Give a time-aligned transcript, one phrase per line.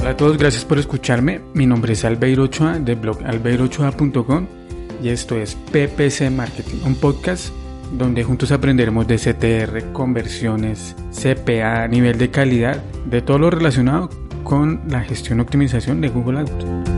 [0.00, 1.42] Hola a todos, gracias por escucharme.
[1.52, 4.46] Mi nombre es Albeiro Ochoa de blog albeirochoa.com
[5.02, 7.52] y esto es PPC Marketing, un podcast
[7.92, 14.08] donde juntos aprenderemos de CTR, conversiones, CPA, nivel de calidad, de todo lo relacionado
[14.42, 16.90] con la gestión y optimización de Google AdWords.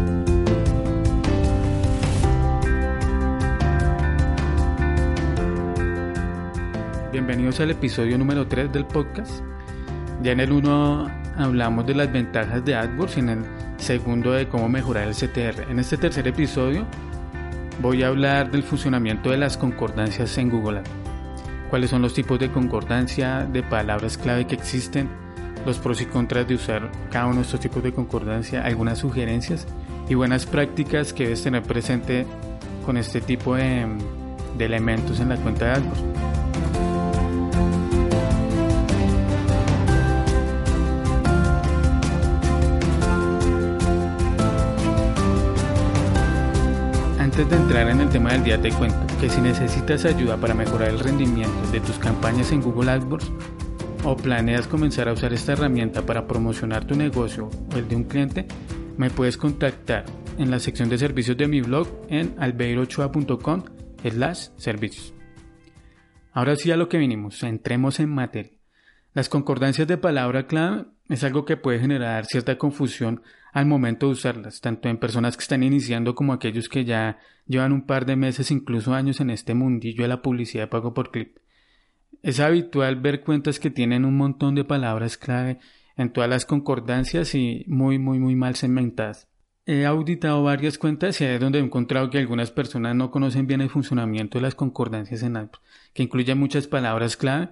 [7.11, 9.43] Bienvenidos al episodio número 3 del podcast.
[10.23, 13.45] Ya en el 1 hablamos de las ventajas de AdWords y en el
[13.77, 15.71] segundo de cómo mejorar el CTR.
[15.71, 16.87] En este tercer episodio
[17.81, 20.91] voy a hablar del funcionamiento de las concordancias en Google Ads.
[21.71, 25.09] Cuáles son los tipos de concordancia, de palabras clave que existen,
[25.65, 29.67] los pros y contras de usar cada uno de estos tipos de concordancia, algunas sugerencias
[30.09, 32.27] y buenas prácticas que debes tener presente
[32.85, 33.87] con este tipo de,
[34.59, 36.42] de elementos en la cuenta de AdWords.
[47.43, 50.55] Antes de entrar en el tema del día te cuento que si necesitas ayuda para
[50.55, 53.33] mejorar el rendimiento de tus campañas en Google AdWords
[54.05, 58.05] o planeas comenzar a usar esta herramienta para promocionar tu negocio o el de un
[58.05, 58.47] cliente,
[58.97, 60.05] me puedes contactar
[60.39, 63.65] en la sección de servicios de mi blog en albeirochoa.com
[64.09, 65.13] slash servicios.
[66.33, 68.62] Ahora sí a lo que vinimos, entremos en materia.
[69.15, 74.13] Las concordancias de palabra clave es algo que puede generar cierta confusión al momento de
[74.13, 78.17] usarlas, tanto en personas que están iniciando como aquellos que ya llevan un par de
[78.17, 81.37] meses, incluso años en este mundillo de la publicidad de pago por clip.
[82.23, 85.59] Es habitual ver cuentas que tienen un montón de palabras clave
[85.99, 89.29] en todas las concordancias y muy, muy, muy mal segmentadas.
[89.67, 93.61] He auditado varias cuentas y es donde he encontrado que algunas personas no conocen bien
[93.61, 95.61] el funcionamiento de las concordancias en AdWords,
[95.93, 97.51] que incluyen muchas palabras clave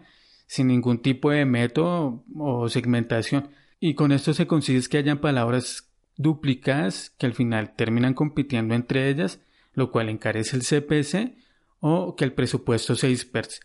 [0.51, 3.51] sin ningún tipo de método o segmentación.
[3.79, 9.09] Y con esto se consigue que hayan palabras duplicadas que al final terminan compitiendo entre
[9.09, 9.41] ellas,
[9.75, 11.37] lo cual encarece el CPC
[11.79, 13.61] o que el presupuesto se disperse.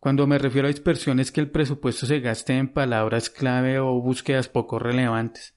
[0.00, 4.00] Cuando me refiero a dispersión es que el presupuesto se gaste en palabras clave o
[4.00, 5.54] búsquedas poco relevantes.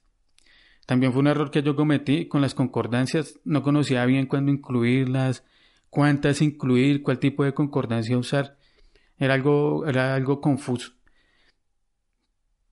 [0.86, 5.42] También fue un error que yo cometí con las concordancias, no conocía bien cuándo incluirlas,
[5.88, 8.59] cuántas incluir, cuál tipo de concordancia usar.
[9.20, 10.92] Era algo, era algo confuso.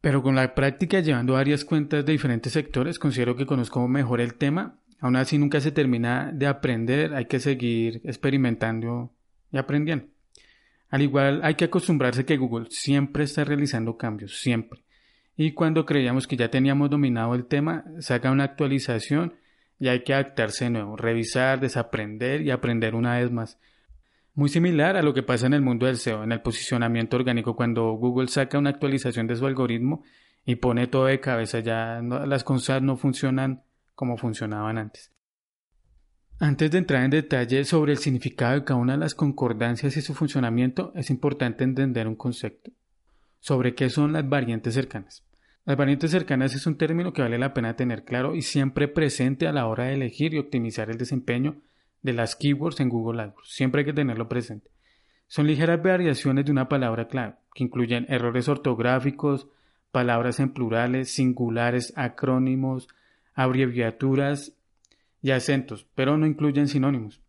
[0.01, 4.35] Pero con la práctica, llevando varias cuentas de diferentes sectores, considero que conozco mejor el
[4.35, 4.81] tema.
[5.01, 9.13] Aún así, nunca se termina de aprender, hay que seguir experimentando
[9.53, 10.07] y aprendiendo.
[10.89, 14.83] Al igual, hay que acostumbrarse que Google siempre está realizando cambios, siempre.
[15.37, 19.35] Y cuando creíamos que ya teníamos dominado el tema, saca una actualización
[19.79, 23.61] y hay que adaptarse de nuevo, revisar, desaprender y aprender una vez más.
[24.39, 27.57] Muy similar a lo que pasa en el mundo del SEO, en el posicionamiento orgánico,
[27.57, 30.05] cuando Google saca una actualización de su algoritmo
[30.47, 33.65] y pone todo de cabeza, ya las cosas no funcionan
[33.97, 35.11] como funcionaban antes.
[36.39, 40.03] Antes de entrar en detalle sobre el significado de cada una de las concordancias y
[40.03, 42.71] su funcionamiento, es importante entender un concepto
[43.41, 45.25] sobre qué son las variantes cercanas.
[45.65, 49.49] Las variantes cercanas es un término que vale la pena tener claro y siempre presente
[49.49, 51.61] a la hora de elegir y optimizar el desempeño
[52.03, 53.49] de las keywords en Google AdWords.
[53.49, 54.71] Siempre hay que tenerlo presente.
[55.27, 59.49] Son ligeras variaciones de una palabra clave, que incluyen errores ortográficos,
[59.93, 62.89] palabras en plurales, singulares, acrónimos,
[63.35, 64.55] abreviaturas
[65.23, 67.21] y acentos, pero no incluyen sinónimos.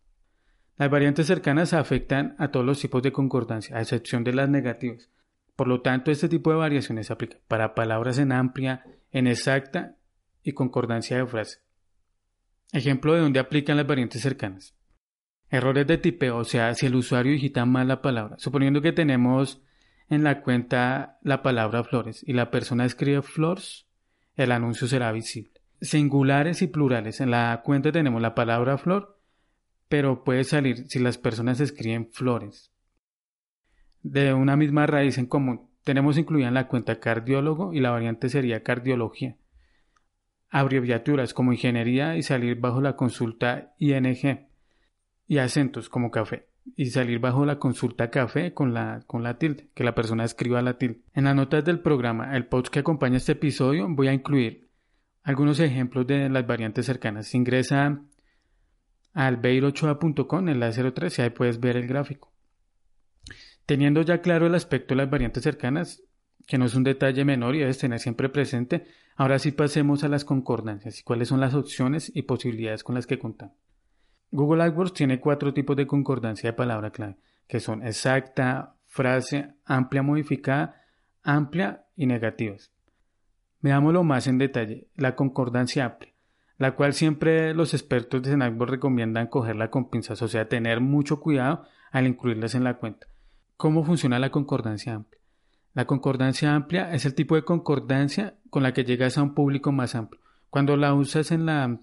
[0.76, 5.10] Las variantes cercanas afectan a todos los tipos de concordancia, a excepción de las negativas.
[5.54, 9.96] Por lo tanto, este tipo de variaciones se aplica para palabras en amplia, en exacta
[10.42, 11.58] y concordancia de frase.
[12.72, 14.74] Ejemplo de donde aplican las variantes cercanas.
[15.48, 18.36] Errores de tipeo, o sea, si el usuario digita mal la palabra.
[18.38, 19.60] Suponiendo que tenemos
[20.08, 23.86] en la cuenta la palabra flores y la persona escribe flores,
[24.36, 25.60] el anuncio será visible.
[25.80, 27.20] Singulares y plurales.
[27.20, 29.18] En la cuenta tenemos la palabra flor,
[29.88, 32.70] pero puede salir si las personas escriben flores.
[34.02, 35.68] De una misma raíz en común.
[35.82, 39.36] Tenemos incluida en la cuenta cardiólogo y la variante sería cardiología
[40.50, 44.48] abreviaturas como ingeniería y salir bajo la consulta ING
[45.26, 46.48] y acentos como café.
[46.76, 50.60] y salir bajo la consulta café con la, con la tilde, que la persona escriba
[50.60, 51.00] la tilde.
[51.14, 54.68] En las notas del programa, el post que acompaña este episodio, voy a incluir
[55.22, 57.34] algunos ejemplos de las variantes cercanas.
[57.34, 58.02] Ingresa
[59.14, 62.32] al beirochoa.com, en la 03, y ahí puedes ver el gráfico.
[63.66, 66.02] Teniendo ya claro el aspecto de las variantes cercanas,
[66.46, 68.84] que no es un detalle menor y debes tener siempre presente,
[69.20, 73.06] ahora sí pasemos a las concordancias y cuáles son las opciones y posibilidades con las
[73.06, 73.54] que contamos.
[74.30, 80.02] Google AdWords tiene cuatro tipos de concordancia de palabra clave, que son exacta, frase, amplia
[80.02, 80.80] modificada,
[81.22, 82.72] amplia y negativas.
[83.60, 86.14] Veámoslo más en detalle, la concordancia amplia,
[86.56, 91.20] la cual siempre los expertos de AdWords recomiendan cogerla con pinzas, o sea, tener mucho
[91.20, 93.06] cuidado al incluirlas en la cuenta.
[93.58, 95.19] ¿Cómo funciona la concordancia amplia?
[95.72, 99.70] La concordancia amplia es el tipo de concordancia con la que llegas a un público
[99.70, 100.20] más amplio.
[100.50, 101.78] Cuando la usas en la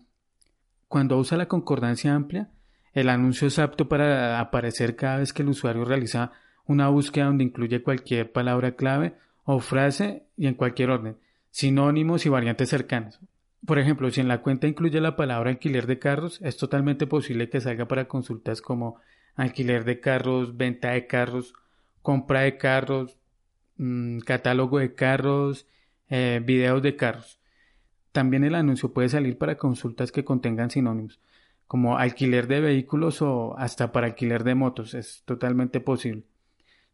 [0.89, 2.50] cuando usa la concordancia amplia,
[2.94, 6.31] el anuncio es apto para aparecer cada vez que el usuario realiza
[6.66, 11.18] una búsqueda donde incluye cualquier palabra clave o frase y en cualquier orden,
[11.50, 13.19] sinónimos y variantes cercanas.
[13.66, 17.50] Por ejemplo, si en la cuenta incluye la palabra alquiler de carros, es totalmente posible
[17.50, 19.00] que salga para consultas como
[19.36, 21.54] alquiler de carros, venta de carros,
[22.01, 23.18] compra de carros,
[23.77, 25.68] mm, catálogo de carros,
[26.09, 27.39] eh, videos de carros.
[28.12, 31.19] También el anuncio puede salir para consultas que contengan sinónimos,
[31.68, 34.94] como alquiler de vehículos o hasta para alquiler de motos.
[34.94, 36.24] Es totalmente posible.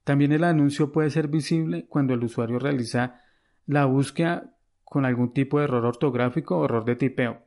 [0.03, 3.21] También el anuncio puede ser visible cuando el usuario realiza
[3.65, 4.53] la búsqueda
[4.83, 7.41] con algún tipo de error ortográfico o error de tipeo,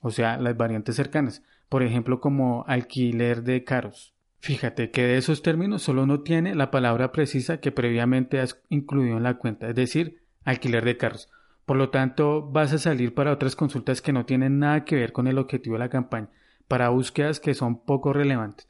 [0.00, 4.11] o sea, las variantes cercanas, por ejemplo como alquiler de carros.
[4.42, 9.16] Fíjate que de esos términos solo no tiene la palabra precisa que previamente has incluido
[9.16, 11.30] en la cuenta, es decir, alquiler de carros.
[11.64, 15.12] Por lo tanto, vas a salir para otras consultas que no tienen nada que ver
[15.12, 16.28] con el objetivo de la campaña,
[16.66, 18.66] para búsquedas que son poco relevantes.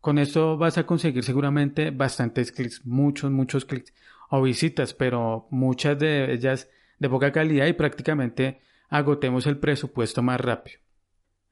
[0.00, 3.94] Con esto vas a conseguir seguramente bastantes clics, muchos, muchos clics
[4.28, 10.40] o visitas, pero muchas de ellas de poca calidad y prácticamente agotemos el presupuesto más
[10.40, 10.81] rápido.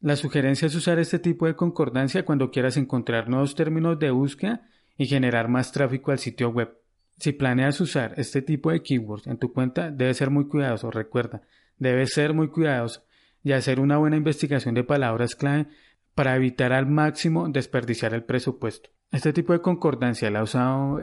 [0.00, 4.66] La sugerencia es usar este tipo de concordancia cuando quieras encontrar nuevos términos de búsqueda
[4.96, 6.74] y generar más tráfico al sitio web.
[7.18, 10.90] Si planeas usar este tipo de keywords en tu cuenta, debes ser muy cuidadoso.
[10.90, 11.42] Recuerda,
[11.76, 13.04] debes ser muy cuidadoso
[13.42, 15.66] y hacer una buena investigación de palabras clave
[16.14, 18.88] para evitar al máximo desperdiciar el presupuesto.
[19.12, 21.02] Este tipo de concordancia la he usado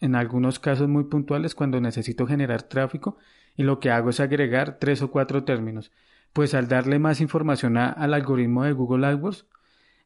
[0.00, 3.16] en algunos casos muy puntuales cuando necesito generar tráfico
[3.56, 5.92] y lo que hago es agregar tres o cuatro términos,
[6.32, 9.46] pues al darle más información al algoritmo de Google AdWords,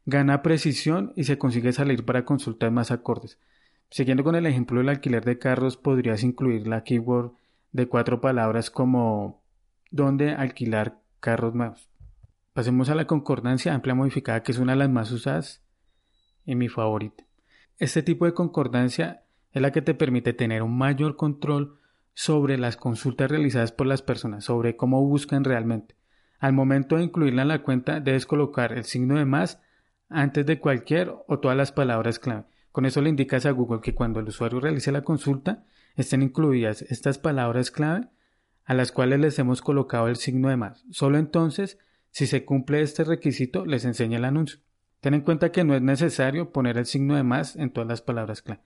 [0.05, 3.39] gana precisión y se consigue salir para consultas más acordes.
[3.89, 7.31] Siguiendo con el ejemplo del alquiler de carros, podrías incluir la keyword
[7.71, 9.41] de cuatro palabras como
[9.91, 11.89] ¿dónde alquilar carros nuevos?
[12.53, 15.63] Pasemos a la concordancia amplia modificada, que es una de las más usadas
[16.45, 17.23] y mi favorita.
[17.77, 21.79] Este tipo de concordancia es la que te permite tener un mayor control
[22.13, 25.95] sobre las consultas realizadas por las personas, sobre cómo buscan realmente.
[26.39, 29.61] Al momento de incluirla en la cuenta, debes colocar el signo de más
[30.09, 32.45] antes de cualquier o todas las palabras clave.
[32.71, 36.83] Con eso le indicas a Google que cuando el usuario realice la consulta estén incluidas
[36.83, 38.07] estas palabras clave
[38.65, 40.83] a las cuales les hemos colocado el signo de más.
[40.91, 41.79] Solo entonces,
[42.11, 44.59] si se cumple este requisito, les enseña el anuncio.
[44.99, 48.01] Ten en cuenta que no es necesario poner el signo de más en todas las
[48.01, 48.61] palabras clave.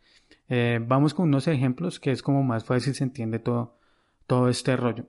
[0.50, 3.78] Eh, vamos con unos ejemplos que es como más fácil se entiende todo,
[4.28, 5.06] todo este rollo.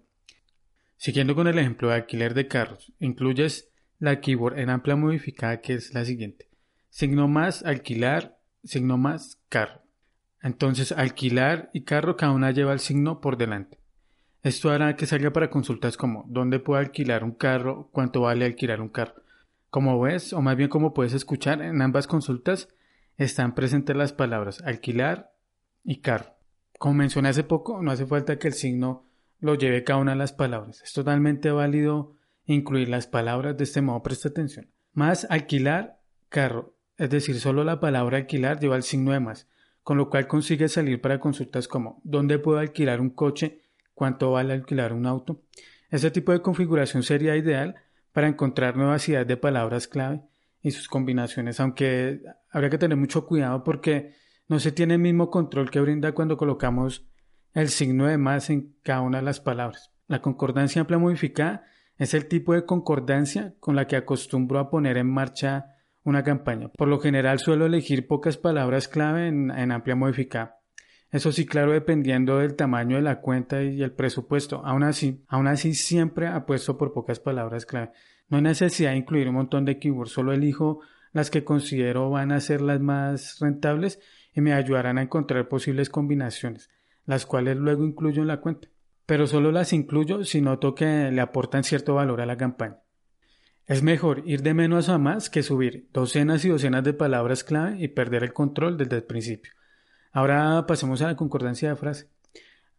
[1.03, 3.69] Siguiendo con el ejemplo de alquiler de carros, incluyes
[3.99, 6.49] la keyword en amplia modificada que es la siguiente.
[6.91, 9.83] Signo más alquilar signo más carro.
[10.43, 13.81] Entonces, alquilar y carro cada una lleva el signo por delante.
[14.45, 17.89] Esto hará que salga para consultas como ¿dónde puedo alquilar un carro?
[17.91, 19.25] ¿Cuánto vale alquilar un carro?
[19.71, 22.69] Como ves, o más bien como puedes escuchar, en ambas consultas
[23.17, 25.33] están presentes las palabras alquilar
[25.83, 26.37] y carro.
[26.79, 29.11] Como mencioné hace poco, no hace falta que el signo
[29.43, 30.81] lo lleve cada una de las palabras.
[30.83, 32.15] Es totalmente válido
[32.47, 34.71] incluir las palabras de este modo, presta atención.
[34.95, 39.49] Más alquilar, carro es decir, solo la palabra alquilar lleva el signo de más,
[39.83, 43.63] con lo cual consigue salir para consultas como ¿dónde puedo alquilar un coche?
[43.93, 45.43] ¿Cuánto vale alquilar un auto?
[45.91, 47.75] Este tipo de configuración sería ideal
[48.13, 50.23] para encontrar nuevas ideas de palabras clave
[50.63, 54.15] y sus combinaciones, aunque habría que tener mucho cuidado porque
[54.47, 57.05] no se tiene el mismo control que brinda cuando colocamos
[57.55, 59.93] el signo de más en cada una de las palabras.
[60.07, 61.65] La concordancia amplia modificada
[61.99, 65.67] es el tipo de concordancia con la que acostumbro a poner en marcha
[66.05, 66.69] una campaña.
[66.69, 70.59] Por lo general suelo elegir pocas palabras clave en, amplia modificada.
[71.11, 74.63] Eso sí, claro, dependiendo del tamaño de la cuenta y el presupuesto.
[74.65, 77.93] Aún así, aún así siempre apuesto por pocas palabras clave.
[78.29, 80.81] No hay necesidad de incluir un montón de keywords, solo elijo
[81.13, 84.01] las que considero van a ser las más rentables
[84.35, 86.71] y me ayudarán a encontrar posibles combinaciones,
[87.05, 88.69] las cuales luego incluyo en la cuenta.
[89.07, 92.79] Pero solo las incluyo si noto que le aportan cierto valor a la campaña.
[93.67, 97.77] Es mejor ir de menos a más que subir docenas y docenas de palabras clave
[97.79, 99.53] y perder el control desde el principio.
[100.13, 102.09] Ahora pasemos a la concordancia de frase.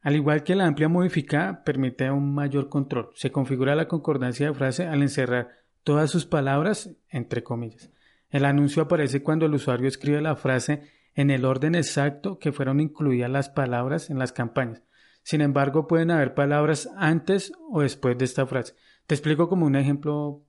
[0.01, 3.12] Al igual que la amplia modificada permite un mayor control.
[3.15, 5.50] Se configura la concordancia de frase al encerrar
[5.84, 7.89] todas sus palabras entre comillas.
[8.30, 12.79] El anuncio aparece cuando el usuario escribe la frase en el orden exacto que fueron
[12.79, 14.84] incluidas las palabras en las campañas.
[15.24, 18.75] Sin embargo, pueden haber palabras antes o después de esta frase.
[19.08, 20.43] Te explico como un ejemplo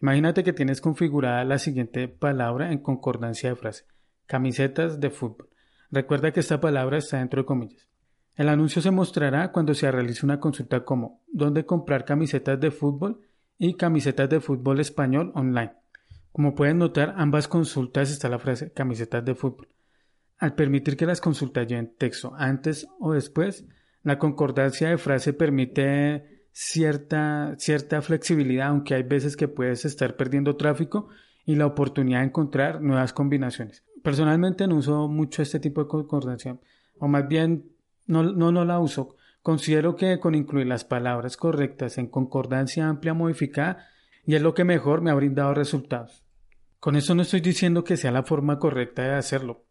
[0.00, 3.84] Imagínate que tienes configurada la siguiente palabra en concordancia de frase.
[4.26, 5.48] Camisetas de fútbol.
[5.90, 7.88] Recuerda que esta palabra está dentro de comillas.
[8.34, 13.20] El anuncio se mostrará cuando se realice una consulta como ¿dónde comprar camisetas de fútbol?
[13.56, 15.72] y camisetas de fútbol español online.
[16.32, 19.68] Como pueden notar, ambas consultas está la frase camisetas de fútbol.
[20.44, 23.64] Al permitir que las consultas lleven texto antes o después,
[24.02, 30.56] la concordancia de frase permite cierta, cierta flexibilidad, aunque hay veces que puedes estar perdiendo
[30.56, 31.08] tráfico
[31.46, 33.84] y la oportunidad de encontrar nuevas combinaciones.
[34.02, 36.58] Personalmente no uso mucho este tipo de concordancia,
[36.98, 37.70] o más bien
[38.04, 39.16] no, no, no la uso.
[39.40, 43.86] Considero que con incluir las palabras correctas en concordancia amplia modificada
[44.26, 46.22] y es lo que mejor me ha brindado resultados.
[46.80, 49.64] Con eso no estoy diciendo que sea la forma correcta de hacerlo.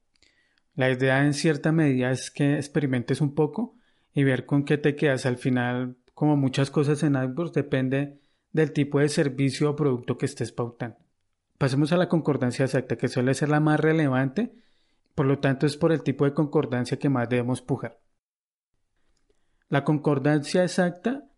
[0.75, 3.75] La idea en cierta medida es que experimentes un poco
[4.13, 8.19] y ver con qué te quedas al final como muchas cosas en AdWords, depende
[8.51, 10.97] del tipo de servicio o producto que estés pautando.
[11.57, 14.53] Pasemos a la concordancia exacta, que suele ser la más relevante,
[15.15, 17.99] por lo tanto es por el tipo de concordancia que más debemos pujar.
[19.69, 21.29] La concordancia exacta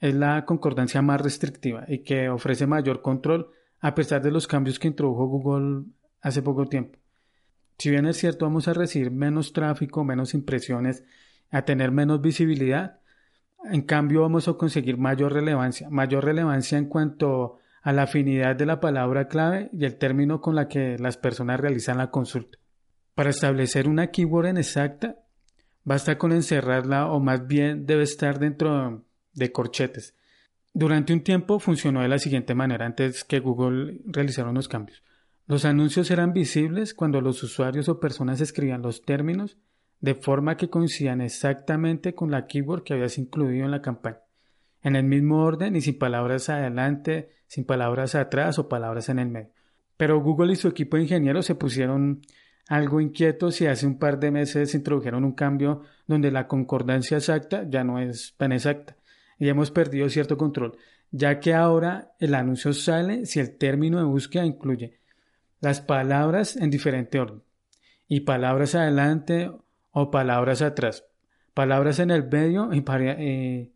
[0.00, 3.50] es la concordancia más restrictiva y que ofrece mayor control
[3.80, 5.86] a pesar de los cambios que introdujo Google
[6.20, 6.98] hace poco tiempo.
[7.78, 11.04] Si bien es cierto vamos a recibir menos tráfico, menos impresiones,
[11.50, 13.00] a tener menos visibilidad,
[13.64, 18.66] en cambio, vamos a conseguir mayor relevancia, mayor relevancia en cuanto a la afinidad de
[18.66, 22.58] la palabra clave y el término con la que las personas realizan la consulta.
[23.14, 25.16] Para establecer una keyword en exacta,
[25.82, 30.14] basta con encerrarla o más bien debe estar dentro de corchetes.
[30.74, 35.02] Durante un tiempo funcionó de la siguiente manera antes que Google realizara unos cambios.
[35.46, 39.58] Los anuncios eran visibles cuando los usuarios o personas escribían los términos
[40.00, 44.20] de forma que coincidan exactamente con la keyword que habías incluido en la campaña,
[44.82, 49.28] en el mismo orden y sin palabras adelante, sin palabras atrás o palabras en el
[49.28, 49.50] medio.
[49.98, 52.22] Pero Google y su equipo de ingenieros se pusieron
[52.66, 57.68] algo inquietos y hace un par de meses introdujeron un cambio donde la concordancia exacta
[57.68, 58.96] ya no es tan exacta
[59.38, 60.78] y hemos perdido cierto control,
[61.10, 65.03] ya que ahora el anuncio sale si el término de búsqueda incluye
[65.64, 67.42] las palabras en diferente orden
[68.06, 69.50] y palabras adelante
[69.90, 71.06] o palabras atrás,
[71.54, 73.72] palabras en el medio y,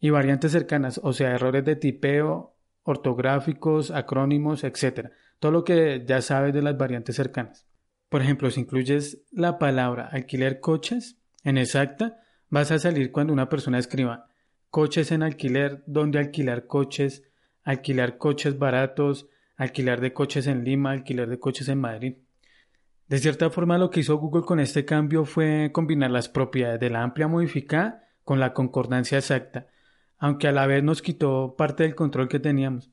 [0.00, 5.10] y variantes cercanas, o sea, errores de tipeo, ortográficos, acrónimos, etc.
[5.38, 7.66] Todo lo que ya sabes de las variantes cercanas.
[8.08, 13.48] Por ejemplo, si incluyes la palabra alquiler coches en exacta, vas a salir cuando una
[13.48, 14.28] persona escriba
[14.70, 17.24] coches en alquiler, donde alquilar coches,
[17.62, 19.28] alquilar coches baratos,
[19.58, 22.14] alquilar de coches en Lima, alquiler de coches en Madrid.
[23.08, 26.90] De cierta forma, lo que hizo Google con este cambio fue combinar las propiedades de
[26.90, 29.66] la amplia modificada con la concordancia exacta,
[30.16, 32.90] aunque a la vez nos quitó parte del control que teníamos.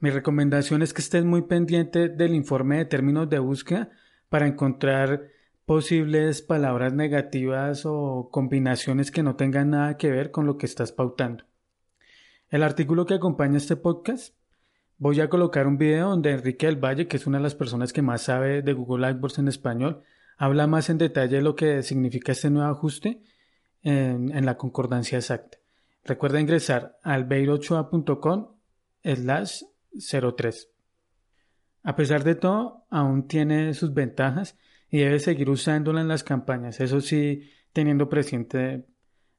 [0.00, 3.90] Mi recomendación es que estés muy pendiente del informe de términos de búsqueda
[4.28, 5.22] para encontrar
[5.66, 10.92] posibles palabras negativas o combinaciones que no tengan nada que ver con lo que estás
[10.92, 11.44] pautando.
[12.50, 14.37] El artículo que acompaña este podcast
[15.00, 17.92] Voy a colocar un video donde Enrique del Valle, que es una de las personas
[17.92, 20.02] que más sabe de Google AdWords en español,
[20.36, 23.22] habla más en detalle de lo que significa este nuevo ajuste
[23.82, 25.58] en, la concordancia exacta.
[26.02, 28.56] Recuerda ingresar al beirochoa.com
[29.04, 29.62] slash
[30.36, 30.68] 03.
[31.84, 34.58] A pesar de todo, aún tiene sus ventajas
[34.90, 38.84] y debe seguir usándola en las campañas, eso sí, teniendo presente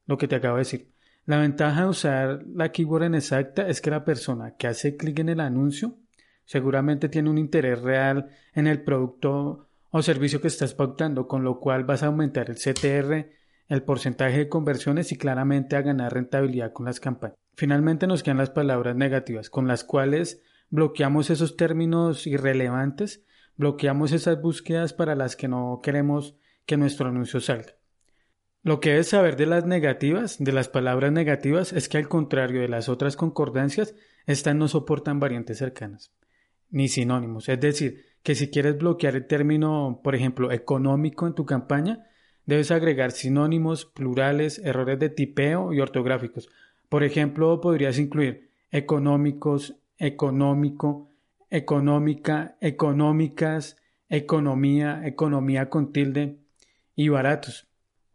[0.05, 0.93] lo que te acabo de decir.
[1.29, 5.19] La ventaja de usar la keyword en exacta es que la persona que hace clic
[5.19, 5.99] en el anuncio
[6.43, 11.59] seguramente tiene un interés real en el producto o servicio que estás pautando, con lo
[11.59, 13.29] cual vas a aumentar el CTR,
[13.67, 17.37] el porcentaje de conversiones y claramente a ganar rentabilidad con las campañas.
[17.53, 23.23] Finalmente nos quedan las palabras negativas, con las cuales bloqueamos esos términos irrelevantes,
[23.55, 27.78] bloqueamos esas búsquedas para las que no queremos que nuestro anuncio salga.
[28.61, 32.61] Lo que debes saber de las negativas, de las palabras negativas, es que al contrario
[32.61, 36.11] de las otras concordancias, estas no soportan variantes cercanas,
[36.69, 41.45] ni sinónimos, es decir, que si quieres bloquear el término, por ejemplo, económico en tu
[41.45, 42.05] campaña,
[42.45, 46.49] debes agregar sinónimos, plurales, errores de tipeo y ortográficos.
[46.89, 51.11] Por ejemplo, podrías incluir económicos, económico,
[51.49, 53.77] económica, económicas,
[54.09, 56.39] economía, economía con tilde
[56.95, 57.68] y baratos.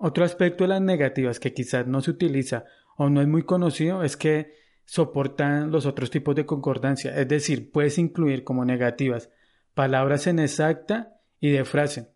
[0.07, 2.67] Otro aspecto de las negativas que quizás no se utiliza
[2.99, 4.53] o no es muy conocido es que
[4.85, 9.31] soportan los otros tipos de concordancia, es decir, puedes incluir como negativas
[9.73, 12.11] palabras en exacta y de frase.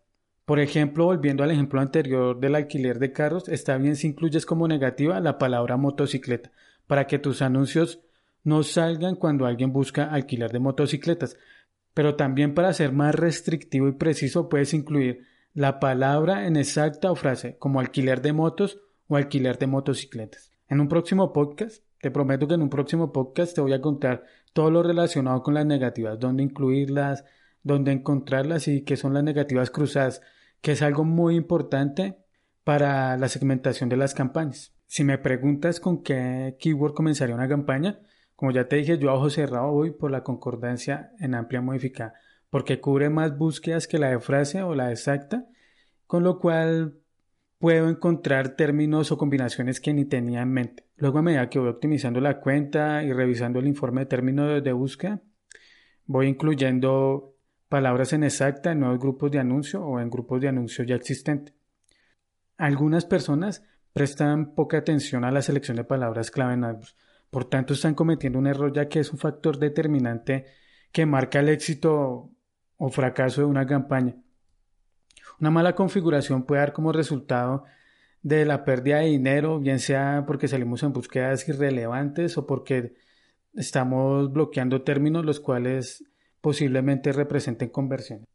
[0.45, 4.67] Por ejemplo, volviendo al ejemplo anterior del alquiler de carros, está bien si incluyes como
[4.67, 6.51] negativa la palabra motocicleta,
[6.85, 8.01] para que tus anuncios
[8.43, 11.37] no salgan cuando alguien busca alquiler de motocicletas.
[11.95, 17.15] Pero también para ser más restrictivo y preciso puedes incluir la palabra en exacta o
[17.15, 20.51] frase, como alquiler de motos o alquiler de motocicletas.
[20.67, 24.23] En un próximo podcast, te prometo que en un próximo podcast te voy a contar
[24.53, 27.25] todo lo relacionado con las negativas, dónde incluirlas,
[27.63, 30.21] dónde encontrarlas y qué son las negativas cruzadas,
[30.61, 32.17] que es algo muy importante
[32.63, 34.73] para la segmentación de las campañas.
[34.85, 37.99] Si me preguntas con qué keyword comenzaría una campaña,
[38.35, 42.13] como ya te dije, yo a ojo cerrado voy por la concordancia en amplia modificada,
[42.49, 45.45] porque cubre más búsquedas que la de frase o la exacta,
[46.07, 46.95] con lo cual
[47.59, 50.85] puedo encontrar términos o combinaciones que ni tenía en mente.
[50.95, 54.71] Luego a medida que voy optimizando la cuenta y revisando el informe de términos de
[54.71, 55.21] búsqueda,
[56.05, 57.35] voy incluyendo
[57.67, 61.53] palabras en exacta en nuevos grupos de anuncio o en grupos de anuncio ya existentes.
[62.57, 63.63] Algunas personas
[63.93, 66.95] prestan poca atención a la selección de palabras clave en AdWords,
[67.29, 70.45] por tanto están cometiendo un error ya que es un factor determinante
[70.91, 72.31] que marca el éxito
[72.79, 74.15] o fracaso de una campaña.
[75.39, 77.65] Una mala configuración puede dar como resultado
[78.23, 82.95] de la pérdida de dinero, bien sea porque salimos en búsquedas irrelevantes o porque
[83.53, 86.03] estamos bloqueando términos los cuales
[86.41, 88.27] posiblemente representen conversiones.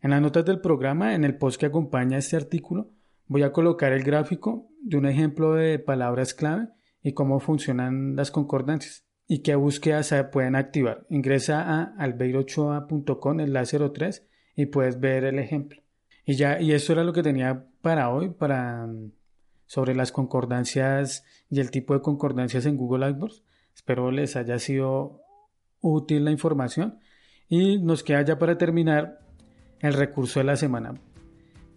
[0.00, 2.90] En las notas del programa, en el post que acompaña este artículo,
[3.26, 6.68] voy a colocar el gráfico de un ejemplo de palabras clave
[7.02, 11.06] y cómo funcionan las concordancias y qué búsquedas se pueden activar.
[11.08, 15.80] Ingresa a albeirochoa.com, el 03, y puedes ver el ejemplo.
[16.26, 18.86] Y ya, y eso era lo que tenía para hoy, para
[19.64, 23.42] sobre las concordancias y el tipo de concordancias en Google AdWords.
[23.74, 25.22] Espero les haya sido
[25.80, 26.98] útil la información.
[27.48, 29.20] Y nos queda ya para terminar
[29.80, 30.92] el recurso de la semana.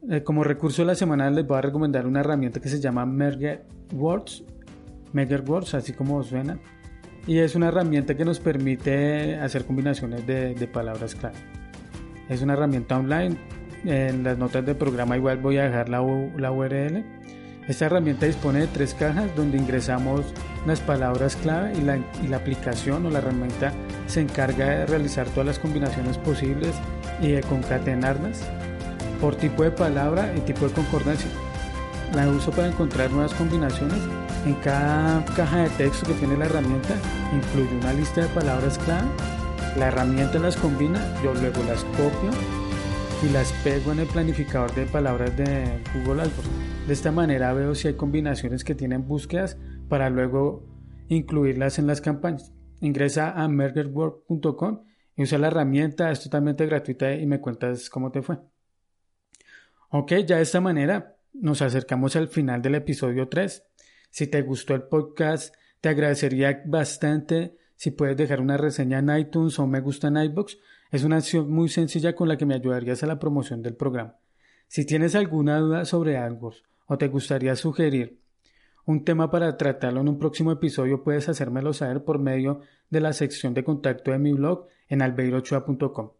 [0.09, 3.05] Eh, como recurso de la semana les voy a recomendar una herramienta que se llama
[3.05, 4.43] Merger Words,
[5.13, 6.59] Merger Words, así como suena.
[7.27, 11.37] Y es una herramienta que nos permite hacer combinaciones de, palabras clave.
[12.29, 13.37] Es una herramienta online
[13.85, 16.01] en las notas del programa igual voy a dejar la,
[16.37, 17.03] la URL.
[17.67, 20.21] Esta herramienta dispone de tres cajas donde ingresamos
[20.67, 23.73] las palabras clave y la, y la, aplicación o la herramienta
[24.05, 26.75] se encarga de realizar todas las combinaciones posibles
[27.21, 28.43] y de concatenarlas
[29.19, 31.29] por tipo de palabra y tipo de concordancia.
[32.13, 33.99] La uso para encontrar nuevas combinaciones.
[34.45, 36.95] En cada caja de texto que tiene la herramienta
[37.33, 39.07] incluye una lista de palabras clave.
[39.75, 42.29] La herramienta las combina, yo luego las copio
[43.23, 46.87] y las pego en el planificador de palabras de Google AdWords.
[46.87, 49.57] De esta manera veo si hay combinaciones que tienen búsquedas
[49.89, 50.63] para luego
[51.09, 52.53] incluirlas en las campañas.
[52.81, 54.83] Ingresa a mergerword.com
[55.15, 58.37] y usa la herramienta, es totalmente gratuita y me cuentas cómo te fue.
[59.89, 63.63] Ok, ya de esta manera nos acercamos al final del episodio 3.
[64.15, 69.59] Si te gustó el podcast, te agradecería bastante si puedes dejar una reseña en iTunes
[69.59, 70.57] o me gusta en iBox
[70.89, 74.15] es una acción muy sencilla con la que me ayudarías a la promoción del programa.
[74.69, 78.21] Si tienes alguna duda sobre AdWords o te gustaría sugerir
[78.85, 83.11] un tema para tratarlo en un próximo episodio, puedes hacérmelo saber por medio de la
[83.11, 86.11] sección de contacto de mi blog en albeirochoa.com.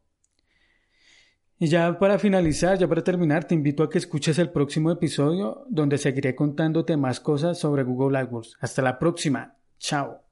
[1.57, 5.65] Y ya para finalizar, ya para terminar, te invito a que escuches el próximo episodio
[5.69, 8.57] donde seguiré contándote más cosas sobre Google AdWords.
[8.59, 9.55] Hasta la próxima.
[9.79, 10.24] Chao.